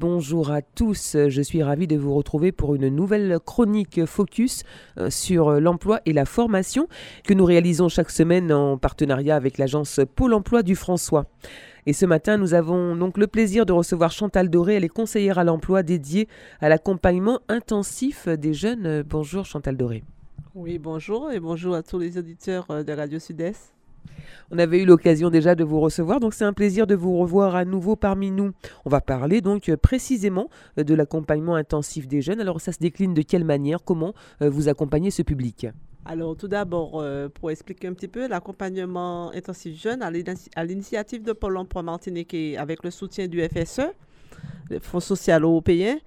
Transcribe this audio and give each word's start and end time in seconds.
Bonjour 0.00 0.50
à 0.50 0.62
tous, 0.62 1.14
je 1.28 1.42
suis 1.42 1.62
ravie 1.62 1.86
de 1.86 1.98
vous 1.98 2.14
retrouver 2.14 2.52
pour 2.52 2.74
une 2.74 2.88
nouvelle 2.88 3.38
chronique 3.38 4.06
focus 4.06 4.62
euh, 4.96 5.10
sur 5.10 5.60
l'emploi 5.60 6.00
et 6.06 6.14
la 6.14 6.24
formation 6.24 6.88
que 7.22 7.34
nous 7.34 7.44
réalisons 7.44 7.90
chaque 7.90 8.08
semaine 8.08 8.50
en 8.50 8.78
partenariat 8.78 9.36
avec 9.36 9.58
l'agence 9.58 10.00
Pôle 10.16 10.32
emploi 10.32 10.62
du 10.62 10.74
François. 10.74 11.26
Et 11.84 11.92
ce 11.92 12.06
matin, 12.06 12.38
nous 12.38 12.54
avons 12.54 12.96
donc 12.96 13.18
le 13.18 13.26
plaisir 13.26 13.66
de 13.66 13.74
recevoir 13.74 14.10
Chantal 14.10 14.48
Doré, 14.48 14.76
elle 14.76 14.84
est 14.84 14.88
conseillère 14.88 15.38
à 15.38 15.44
l'emploi 15.44 15.82
dédiée 15.82 16.28
à 16.62 16.70
l'accompagnement 16.70 17.40
intensif 17.50 18.26
des 18.26 18.54
jeunes. 18.54 19.02
Bonjour 19.02 19.44
Chantal 19.44 19.76
Doré. 19.76 20.02
Oui, 20.54 20.78
bonjour 20.78 21.30
et 21.30 21.40
bonjour 21.40 21.74
à 21.74 21.82
tous 21.82 21.98
les 21.98 22.16
auditeurs 22.16 22.64
euh, 22.70 22.82
de 22.82 22.92
Radio 22.94 23.18
Sud-Est. 23.18 23.74
On 24.52 24.58
avait 24.58 24.82
eu 24.82 24.84
l'occasion 24.84 25.30
déjà 25.30 25.54
de 25.54 25.62
vous 25.62 25.78
recevoir, 25.78 26.18
donc 26.18 26.34
c'est 26.34 26.44
un 26.44 26.52
plaisir 26.52 26.88
de 26.88 26.96
vous 26.96 27.16
revoir 27.16 27.54
à 27.54 27.64
nouveau 27.64 27.94
parmi 27.94 28.32
nous. 28.32 28.50
On 28.84 28.90
va 28.90 29.00
parler 29.00 29.40
donc 29.40 29.68
euh, 29.68 29.76
précisément 29.76 30.50
euh, 30.76 30.82
de 30.82 30.94
l'accompagnement 30.94 31.54
intensif 31.54 32.08
des 32.08 32.20
jeunes. 32.20 32.40
Alors 32.40 32.60
ça 32.60 32.72
se 32.72 32.78
décline 32.78 33.14
de 33.14 33.22
quelle 33.22 33.44
manière? 33.44 33.84
Comment 33.84 34.12
euh, 34.42 34.50
vous 34.50 34.68
accompagnez 34.68 35.12
ce 35.12 35.22
public? 35.22 35.68
Alors, 36.06 36.34
tout 36.34 36.48
d'abord, 36.48 37.04
pour 37.34 37.50
expliquer 37.50 37.86
un 37.86 37.92
petit 37.92 38.08
peu, 38.08 38.26
l'accompagnement 38.26 39.30
intensif 39.32 39.78
jeune 39.80 40.02
à 40.02 40.64
l'initiative 40.64 41.22
de 41.22 41.32
Pôle 41.32 41.58
emploi 41.58 41.82
Martinique 41.82 42.32
et 42.32 42.56
avec 42.56 42.82
le 42.82 42.90
soutien 42.90 43.28
du 43.28 43.46
FSE, 43.46 43.82
le 44.70 44.80
Fonds 44.80 45.00
social 45.00 45.42
européen, 45.42 45.98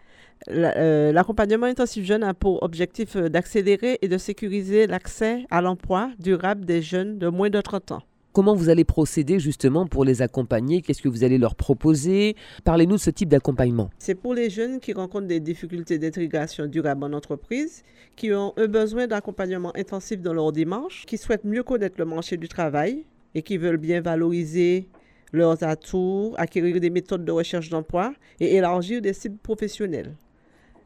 l'accompagnement 0.47 1.65
intensif 1.65 2.05
jeune 2.05 2.23
a 2.23 2.33
pour 2.33 2.63
objectif 2.63 3.15
d'accélérer 3.15 3.97
et 4.01 4.07
de 4.07 4.17
sécuriser 4.17 4.87
l'accès 4.87 5.45
à 5.49 5.61
l'emploi 5.61 6.11
durable 6.19 6.65
des 6.65 6.81
jeunes 6.81 7.17
de 7.17 7.27
moins 7.27 7.49
de 7.49 7.61
30 7.61 7.91
ans. 7.93 8.03
Comment 8.33 8.55
vous 8.55 8.69
allez 8.69 8.83
procéder 8.83 9.37
justement 9.37 9.85
pour 9.85 10.03
les 10.03 10.23
accompagner? 10.23 10.81
Qu'est-ce 10.81 11.03
que 11.03 11.07
vous 11.07 11.23
allez 11.23 11.37
leur 11.37 11.53
proposer? 11.53 12.35
Parlez-nous 12.63 12.95
de 12.95 12.99
ce 12.99 13.11
type 13.11 13.29
d'accompagnement. 13.29 13.91
C'est 13.99 14.15
pour 14.15 14.33
les 14.33 14.49
jeunes 14.49 14.79
qui 14.79 14.91
rencontrent 14.91 15.27
des 15.27 15.39
difficultés 15.39 15.99
d'intégration 15.99 16.65
durable 16.65 17.03
en 17.03 17.13
entreprise, 17.13 17.83
qui 18.15 18.33
ont 18.33 18.53
un 18.57 18.65
besoin 18.65 19.05
d'accompagnement 19.05 19.71
intensif 19.75 20.19
dans 20.19 20.33
leur 20.33 20.51
démarche, 20.51 21.05
qui 21.05 21.19
souhaitent 21.19 21.45
mieux 21.45 21.61
connaître 21.61 21.97
le 21.99 22.05
marché 22.05 22.37
du 22.37 22.47
travail 22.47 23.03
et 23.35 23.43
qui 23.43 23.57
veulent 23.57 23.77
bien 23.77 24.01
valoriser 24.01 24.87
leurs 25.31 25.61
atouts, 25.63 26.33
acquérir 26.35 26.79
des 26.79 26.89
méthodes 26.89 27.25
de 27.25 27.31
recherche 27.31 27.69
d'emploi 27.69 28.13
et 28.39 28.55
élargir 28.55 28.99
des 28.99 29.13
cibles 29.13 29.37
professionnelles. 29.37 30.15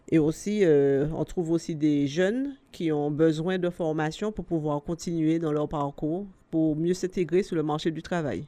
Et 0.09 0.19
aussi, 0.19 0.61
euh, 0.63 1.08
on 1.13 1.25
trouve 1.25 1.52
aussi 1.52 1.75
des 1.75 2.08
jeunes 2.08 2.55
qui 2.72 2.91
ont 2.91 3.11
besoin 3.11 3.58
de 3.58 3.69
formation 3.69 4.31
pour 4.31 4.45
pouvoir 4.45 4.81
continuer 4.81 5.38
dans 5.38 5.52
leur 5.52 5.67
parcours, 5.67 6.25
pour 6.49 6.77
mieux 6.77 6.94
s'intégrer 6.94 7.44
sur 7.44 7.58
le 7.58 7.64
marché 7.64 7.91
du 7.91 8.02
travail. 8.02 8.45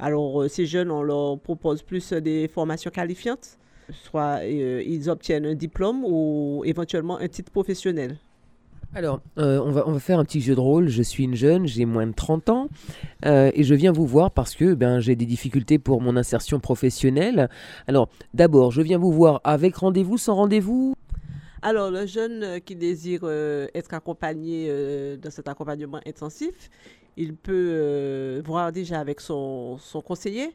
Alors, 0.00 0.42
euh, 0.42 0.48
ces 0.48 0.66
jeunes, 0.66 0.90
on 0.90 1.02
leur 1.02 1.38
propose 1.38 1.82
plus 1.82 2.12
des 2.12 2.48
formations 2.48 2.90
qualifiantes, 2.90 3.58
soit 3.92 4.40
euh, 4.42 4.82
ils 4.84 5.08
obtiennent 5.08 5.46
un 5.46 5.54
diplôme 5.54 6.04
ou 6.04 6.62
éventuellement 6.64 7.18
un 7.18 7.28
titre 7.28 7.52
professionnel. 7.52 8.18
Alors, 8.94 9.20
on, 9.36 9.70
va, 9.70 9.86
on 9.86 9.92
va 9.92 10.00
faire 10.00 10.18
un 10.18 10.24
petit 10.24 10.40
jeu 10.40 10.54
de 10.54 10.60
rôle. 10.60 10.88
Je 10.88 11.02
suis 11.02 11.24
une 11.24 11.34
jeune, 11.34 11.66
j'ai 11.66 11.84
moins 11.84 12.06
de 12.06 12.14
30 12.14 12.48
ans 12.48 12.68
et 13.24 13.62
je 13.62 13.74
viens 13.74 13.92
vous 13.92 14.06
voir 14.06 14.30
parce 14.30 14.54
que 14.54 14.74
ben, 14.74 14.98
j'ai 14.98 15.14
des 15.14 15.26
difficultés 15.26 15.78
pour 15.78 16.00
mon 16.00 16.16
insertion 16.16 16.58
professionnelle. 16.58 17.48
Alors, 17.86 18.08
d'abord, 18.34 18.72
je 18.72 18.80
viens 18.80 18.98
vous 18.98 19.12
voir 19.12 19.40
avec 19.44 19.76
rendez-vous, 19.76 20.16
sans 20.16 20.34
rendez-vous? 20.34 20.94
Alors, 21.60 21.90
le 21.90 22.06
jeune 22.06 22.42
euh, 22.44 22.58
qui 22.60 22.76
désire 22.76 23.20
euh, 23.24 23.66
être 23.74 23.92
accompagné 23.92 24.68
euh, 24.70 25.16
dans 25.16 25.30
cet 25.30 25.48
accompagnement 25.48 26.00
intensif, 26.06 26.70
il 27.16 27.34
peut 27.34 28.40
voir 28.46 28.70
déjà 28.70 29.00
avec 29.00 29.20
son, 29.20 29.76
conseiller 30.06 30.54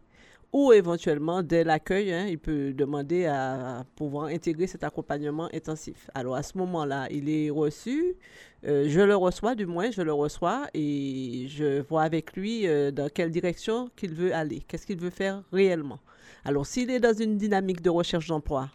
ou 0.53 0.71
éventuellement, 0.71 1.41
dès 1.43 1.63
l'accueil, 1.63 2.13
hein, 2.13 2.27
il 2.27 2.37
peut 2.37 2.71
demander 2.73 3.25
à, 3.25 3.83
pouvoir 3.95 4.27
intégrer 4.27 4.67
cet 4.67 4.83
accompagnement 4.83 5.49
intensif. 5.53 6.09
Alors, 6.13 6.35
à 6.35 6.43
ce 6.43 6.57
moment-là, 6.59 7.07
il 7.11 7.27
est 7.27 7.49
reçu, 7.49 8.15
je 8.63 9.01
le 9.01 9.15
reçois, 9.15 9.55
du 9.55 9.65
moins, 9.65 9.91
je 9.91 10.01
le 10.01 10.13
reçois 10.13 10.67
et 10.73 11.47
je 11.49 11.81
vois 11.81 12.03
avec 12.03 12.33
lui 12.37 12.65
dans 12.93 13.09
quelle 13.13 13.31
direction 13.31 13.89
qu'il 13.95 14.13
veut 14.13 14.33
aller, 14.33 14.61
qu'est-ce 14.67 14.85
qu'il 14.85 14.99
veut 14.99 15.09
faire 15.09 15.43
réellement. 15.51 15.99
Alors, 16.45 16.65
s'il 16.65 16.91
est 16.91 16.99
dans 16.99 17.13
une 17.13 17.35
dynamique 17.37 17.81
de 17.81 17.89
recherche 17.89 18.27
d'emploi, 18.27 18.69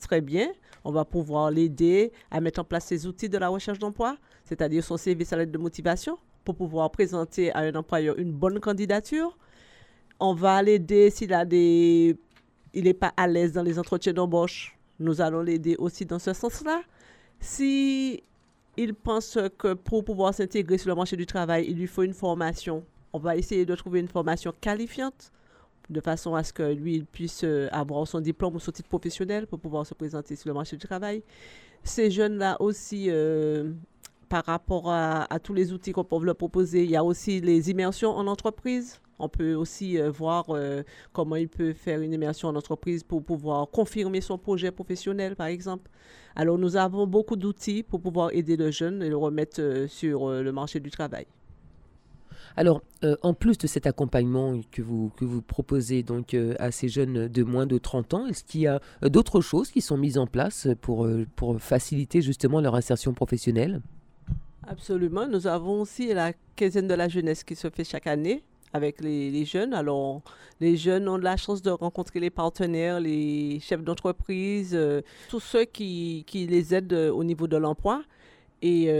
très 0.00 0.20
bien 0.20 0.48
on 0.84 0.92
va 0.92 1.04
pouvoir 1.04 1.50
l'aider 1.50 2.12
à 2.30 2.40
mettre 2.40 2.60
en 2.60 2.64
place 2.64 2.84
ses 2.84 3.06
outils 3.06 3.28
de 3.28 3.38
la 3.38 3.48
recherche 3.48 3.78
d'emploi, 3.78 4.16
c'est-à-dire 4.44 4.84
son 4.84 4.96
CV, 4.96 5.24
sa 5.24 5.36
lettre 5.36 5.52
de 5.52 5.58
motivation, 5.58 6.18
pour 6.44 6.54
pouvoir 6.54 6.90
présenter 6.90 7.50
à 7.52 7.60
un 7.60 7.74
employeur 7.74 8.18
une 8.18 8.32
bonne 8.32 8.60
candidature. 8.60 9.36
On 10.20 10.34
va 10.34 10.62
l'aider 10.62 11.10
s'il 11.10 11.32
a 11.32 11.44
des, 11.44 12.16
il 12.72 12.84
n'est 12.84 12.94
pas 12.94 13.12
à 13.16 13.26
l'aise 13.26 13.52
dans 13.52 13.62
les 13.62 13.78
entretiens 13.78 14.12
d'embauche. 14.12 14.76
Nous 15.00 15.20
allons 15.20 15.42
l'aider 15.42 15.76
aussi 15.78 16.04
dans 16.04 16.18
ce 16.18 16.32
sens-là. 16.32 16.82
Si 17.40 18.22
il 18.76 18.94
pense 18.94 19.38
que 19.58 19.74
pour 19.74 20.04
pouvoir 20.04 20.34
s'intégrer 20.34 20.78
sur 20.78 20.88
le 20.88 20.94
marché 20.94 21.16
du 21.16 21.26
travail, 21.26 21.66
il 21.68 21.76
lui 21.76 21.86
faut 21.86 22.02
une 22.02 22.14
formation, 22.14 22.84
on 23.12 23.18
va 23.18 23.36
essayer 23.36 23.64
de 23.64 23.74
trouver 23.74 24.00
une 24.00 24.08
formation 24.08 24.52
qualifiante 24.60 25.30
de 25.90 26.00
façon 26.00 26.34
à 26.34 26.42
ce 26.42 26.52
que 26.52 26.72
lui 26.72 27.02
puisse 27.02 27.42
euh, 27.44 27.68
avoir 27.70 28.06
son 28.08 28.20
diplôme 28.20 28.54
ou 28.54 28.58
son 28.58 28.72
titre 28.72 28.88
professionnel 28.88 29.46
pour 29.46 29.60
pouvoir 29.60 29.86
se 29.86 29.94
présenter 29.94 30.34
sur 30.34 30.48
le 30.48 30.54
marché 30.54 30.76
du 30.76 30.86
travail. 30.86 31.22
Ces 31.82 32.10
jeunes-là 32.10 32.56
aussi, 32.60 33.06
euh, 33.10 33.70
par 34.34 34.46
rapport 34.46 34.90
à, 34.90 35.38
tous 35.40 35.54
les 35.54 35.72
outils 35.72 35.92
qu'on 35.92 36.02
peut 36.02 36.24
leur 36.24 36.34
proposer, 36.34 36.82
il 36.82 36.90
y 36.90 36.96
a 36.96 37.04
aussi 37.04 37.40
les 37.40 37.70
immersions 37.70 38.10
en 38.10 38.26
entreprise. 38.26 39.00
On 39.20 39.28
peut 39.28 39.54
aussi 39.54 39.96
euh, 39.96 40.10
voir 40.10 40.46
comment 41.12 41.36
il 41.36 41.48
peut 41.48 41.72
faire 41.72 42.00
une 42.00 42.12
immersion 42.12 42.48
en 42.48 42.56
entreprise 42.56 43.04
pour 43.04 43.22
pouvoir 43.22 43.70
confirmer 43.70 44.20
son 44.20 44.36
projet 44.36 44.72
professionnel, 44.72 45.36
par 45.36 45.46
exemple. 45.46 45.88
Alors, 46.34 46.58
nous 46.58 46.74
avons 46.74 47.06
beaucoup 47.06 47.36
d'outils 47.36 47.84
pour 47.84 48.00
pouvoir 48.00 48.30
aider 48.32 48.56
le 48.56 48.72
jeune 48.72 49.04
et 49.04 49.08
le 49.08 49.16
remettre 49.16 49.86
sur 49.86 50.28
le 50.28 50.50
marché 50.50 50.80
du 50.80 50.90
travail. 50.90 51.26
Alors, 52.56 52.82
euh, 53.02 53.16
en 53.22 53.34
plus 53.34 53.58
de 53.58 53.66
cet 53.66 53.86
accompagnement 53.86 54.60
que 54.70 54.82
vous, 54.82 55.10
que 55.16 55.24
vous 55.24 55.42
proposez 55.42 56.02
donc 56.02 56.34
euh, 56.34 56.54
à 56.58 56.70
ces 56.70 56.88
jeunes 56.88 57.28
de 57.28 57.42
moins 57.42 57.66
de 57.66 57.78
30 57.78 58.14
ans, 58.14 58.26
est-ce 58.26 58.44
qu'il 58.44 58.60
y 58.60 58.66
a 58.66 58.80
euh, 59.02 59.08
d'autres 59.08 59.40
choses 59.40 59.70
qui 59.70 59.80
sont 59.80 59.96
mises 59.96 60.18
en 60.18 60.26
place 60.26 60.68
pour, 60.80 61.08
pour 61.34 61.60
faciliter 61.60 62.22
justement 62.22 62.60
leur 62.60 62.74
insertion 62.76 63.12
professionnelle? 63.12 63.80
Absolument. 64.66 65.26
Nous 65.26 65.46
avons 65.46 65.82
aussi 65.82 66.12
la 66.12 66.32
quinzaine 66.56 66.88
de 66.88 66.94
la 66.94 67.08
jeunesse 67.08 67.44
qui 67.44 67.54
se 67.54 67.68
fait 67.70 67.84
chaque 67.84 68.06
année 68.06 68.42
avec 68.72 69.00
les, 69.00 69.44
jeunes. 69.44 69.72
Alors, 69.72 70.22
les 70.60 70.76
jeunes 70.76 71.08
ont 71.08 71.16
la 71.16 71.36
chance 71.36 71.62
de 71.62 71.70
rencontrer 71.70 72.18
les 72.18 72.30
partenaires, 72.30 72.98
les 72.98 73.60
chefs 73.60 73.82
d'entreprise, 73.82 74.76
tous 75.28 75.40
ceux 75.40 75.64
qui, 75.64 76.24
les 76.32 76.74
aident 76.74 77.10
au 77.14 77.22
niveau 77.22 77.46
de 77.46 77.56
l'emploi. 77.56 78.02
Et 78.62 78.90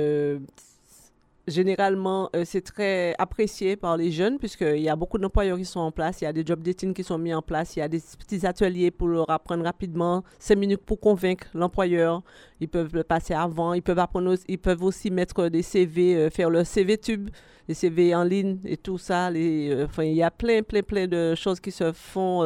Généralement, 1.46 2.30
euh, 2.34 2.44
c'est 2.46 2.62
très 2.62 3.14
apprécié 3.18 3.76
par 3.76 3.98
les 3.98 4.10
jeunes 4.10 4.38
puisqu'il 4.38 4.80
y 4.80 4.88
a 4.88 4.96
beaucoup 4.96 5.18
d'employeurs 5.18 5.58
qui 5.58 5.66
sont 5.66 5.80
en 5.80 5.92
place, 5.92 6.22
il 6.22 6.24
y 6.24 6.26
a 6.26 6.32
des 6.32 6.42
job 6.44 6.62
dating 6.62 6.94
qui 6.94 7.04
sont 7.04 7.18
mis 7.18 7.34
en 7.34 7.42
place, 7.42 7.76
il 7.76 7.80
y 7.80 7.82
a 7.82 7.88
des 7.88 8.00
petits 8.18 8.46
ateliers 8.46 8.90
pour 8.90 9.08
leur 9.08 9.28
apprendre 9.28 9.62
rapidement, 9.62 10.24
5 10.38 10.56
minutes 10.56 10.80
pour 10.80 10.98
convaincre 10.98 11.46
l'employeur. 11.52 12.22
Ils 12.60 12.68
peuvent 12.68 12.94
le 12.94 13.04
passer 13.04 13.34
avant, 13.34 13.74
ils 13.74 13.82
peuvent 13.82 13.98
apprendre, 13.98 14.36
ils 14.48 14.58
peuvent 14.58 14.82
aussi 14.82 15.10
mettre 15.10 15.48
des 15.48 15.60
CV, 15.60 16.16
euh, 16.16 16.30
faire 16.30 16.48
leur 16.48 16.64
CV 16.64 16.96
tube, 16.96 17.28
les 17.68 17.74
CV 17.74 18.14
en 18.14 18.24
ligne 18.24 18.58
et 18.64 18.78
tout 18.78 18.96
ça. 18.96 19.28
Euh, 19.28 19.86
il 19.98 20.14
y 20.14 20.22
a 20.22 20.30
plein, 20.30 20.62
plein, 20.62 20.82
plein 20.82 21.06
de 21.06 21.34
choses 21.34 21.60
qui 21.60 21.72
se 21.72 21.92
font 21.92 22.42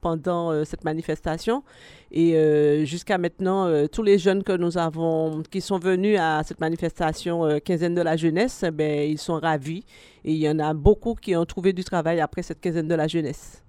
pendant 0.00 0.50
euh, 0.50 0.64
cette 0.64 0.84
manifestation. 0.84 1.62
Et 2.10 2.36
euh, 2.36 2.84
jusqu'à 2.84 3.18
maintenant, 3.18 3.66
euh, 3.66 3.86
tous 3.86 4.02
les 4.02 4.18
jeunes 4.18 4.42
que 4.42 4.56
nous 4.56 4.78
avons, 4.78 5.42
qui 5.50 5.60
sont 5.60 5.78
venus 5.78 6.18
à 6.18 6.42
cette 6.44 6.60
manifestation 6.60 7.60
quinzaine 7.64 7.94
de 7.94 8.02
la 8.02 8.16
jeunesse, 8.16 8.64
ben, 8.72 9.08
ils 9.08 9.18
sont 9.18 9.38
ravis. 9.38 9.84
Et 10.24 10.32
il 10.32 10.38
y 10.38 10.48
en 10.48 10.58
a 10.58 10.74
beaucoup 10.74 11.14
qui 11.14 11.36
ont 11.36 11.44
trouvé 11.44 11.72
du 11.72 11.84
travail 11.84 12.20
après 12.20 12.42
cette 12.42 12.60
quinzaine 12.60 12.88
de 12.88 12.94
la 12.94 13.06
jeunesse. 13.06 13.62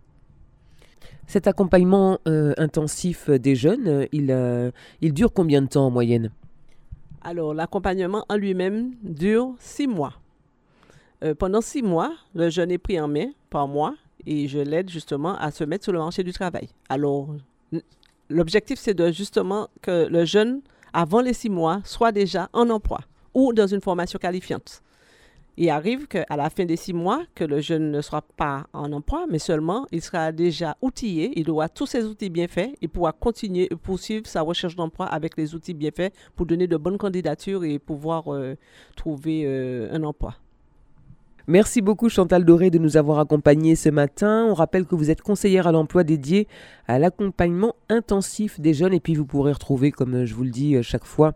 Cet 1.28 1.48
accompagnement 1.48 2.19
intensif 2.25 3.30
des 3.30 3.56
jeunes, 3.56 4.06
il, 4.12 4.72
il 5.00 5.13
dure 5.13 5.31
combien 5.31 5.62
de 5.62 5.68
temps 5.68 5.86
en 5.86 5.92
moyenne? 5.92 6.30
Alors, 7.22 7.54
l'accompagnement 7.54 8.25
en 8.27 8.36
lui-même 8.36 8.95
dure 9.01 9.54
six 9.60 9.88
mois. 9.88 10.13
pendant 11.39 11.62
six 11.62 11.84
mois, 11.84 12.12
le 12.36 12.50
jeune 12.50 12.72
est 12.72 12.77
pris 12.77 13.00
en 13.00 13.07
main 13.07 13.27
par 13.50 13.68
mois 13.68 13.95
et 14.25 14.47
je 14.47 14.59
l'aide 14.59 14.89
justement 14.89 15.38
à 15.38 15.51
se 15.51 15.63
mettre 15.63 15.83
sur 15.83 15.94
le 15.94 16.00
marché 16.00 16.23
du 16.23 16.33
travail. 16.33 16.69
Alors, 16.89 17.35
l'objectif, 18.29 18.79
c'est 18.79 18.94
de 18.94 19.12
justement 19.12 19.68
que 19.81 20.07
le 20.07 20.25
jeune, 20.25 20.62
avant 20.94 21.21
les 21.21 21.33
six 21.33 21.50
mois, 21.50 21.81
soit 21.83 22.12
déjà 22.12 22.50
en 22.53 22.69
emploi 22.69 23.00
ou 23.33 23.53
dans 23.53 23.68
une 23.68 23.81
formation 23.81 24.19
qualifiante. 24.19 24.81
Il 25.57 25.69
arrive 25.69 26.07
qu'à 26.07 26.25
la 26.29 26.50
fin 26.50 26.65
des 26.65 26.77
six 26.77 26.94
mois, 26.94 27.23
que 27.35 27.44
le 27.44 27.59
jeune 27.59 27.91
ne 27.91 28.01
soit 28.01 28.23
pas 28.38 28.68
en 28.71 28.91
emploi, 28.94 29.25
mais 29.29 29.38
seulement 29.38 29.85
il 29.91 30.01
sera 30.01 30.31
déjà 30.31 30.77
outillé, 30.81 31.33
il 31.35 31.50
aura 31.50 31.67
tous 31.67 31.85
ses 31.85 32.06
outils 32.06 32.29
bien 32.29 32.47
faits, 32.47 32.75
il 32.81 32.88
pourra 32.88 33.12
continuer 33.12 33.67
et 33.69 33.75
poursuivre 33.75 34.25
sa 34.27 34.41
recherche 34.41 34.75
d'emploi 34.75 35.07
avec 35.07 35.35
les 35.38 35.53
outils 35.53 35.74
bien 35.74 35.91
faits 35.95 36.13
pour 36.35 36.45
donner 36.45 36.67
de 36.67 36.77
bonnes 36.77 36.97
candidatures 36.97 37.65
et 37.65 37.79
pouvoir 37.79 38.33
euh, 38.33 38.56
trouver 38.95 39.44
euh, 39.45 39.94
un 39.94 40.03
emploi. 40.03 40.35
Merci 41.47 41.81
beaucoup 41.81 42.09
Chantal 42.09 42.45
Doré 42.45 42.69
de 42.69 42.77
nous 42.77 42.97
avoir 42.97 43.19
accompagnés 43.19 43.75
ce 43.75 43.89
matin. 43.89 44.45
On 44.49 44.53
rappelle 44.53 44.85
que 44.85 44.95
vous 44.95 45.09
êtes 45.09 45.21
conseillère 45.21 45.67
à 45.67 45.71
l'emploi 45.71 46.03
dédiée 46.03 46.47
à 46.91 46.99
l'accompagnement 46.99 47.75
intensif 47.89 48.59
des 48.59 48.73
jeunes 48.73 48.93
et 48.93 48.99
puis 48.99 49.15
vous 49.15 49.25
pourrez 49.25 49.53
retrouver, 49.53 49.91
comme 49.91 50.25
je 50.25 50.35
vous 50.35 50.43
le 50.43 50.49
dis 50.49 50.75
euh, 50.75 50.81
chaque 50.81 51.05
fois, 51.05 51.33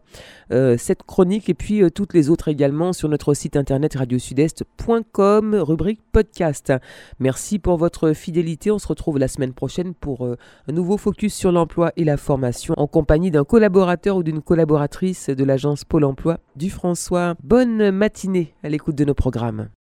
euh, 0.52 0.76
cette 0.78 1.04
chronique 1.04 1.50
et 1.50 1.54
puis 1.54 1.82
euh, 1.82 1.90
toutes 1.90 2.14
les 2.14 2.30
autres 2.30 2.50
également 2.50 2.92
sur 2.92 3.08
notre 3.08 3.34
site 3.34 3.56
internet 3.56 3.96
radiosudest.com, 3.96 5.56
rubrique 5.56 6.02
podcast. 6.12 6.74
Merci 7.20 7.60
pour 7.60 7.78
votre 7.78 8.14
fidélité. 8.14 8.70
On 8.70 8.80
se 8.80 8.88
retrouve 8.88 9.18
la 9.18 9.28
semaine 9.28 9.54
prochaine 9.54 9.94
pour 9.94 10.28
un 10.28 10.72
nouveau 10.74 10.98
focus 10.98 11.34
sur 11.34 11.52
l'emploi 11.52 11.92
et 11.96 12.04
la 12.04 12.18
formation 12.18 12.74
en 12.78 12.88
compagnie 12.88 13.32
d'un 13.32 13.44
collaborateur 13.44 14.18
ou 14.18 14.24
d'une 14.24 14.42
collaboratrice 14.42 15.30
de 15.30 15.44
l'agence 15.44 15.86
Pôle 15.86 16.04
emploi 16.04 16.40
du 16.56 16.70
François. 16.70 17.36
Bonne 17.44 17.92
matinée 17.92 18.54
à 18.64 18.70
l'écoute 18.70 18.96
de 18.96 19.06
nos 19.06 19.14
programmes. 19.14 19.70